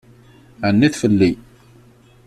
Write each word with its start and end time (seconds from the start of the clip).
Ɛennit 0.65 0.99
fell-i. 1.01 1.31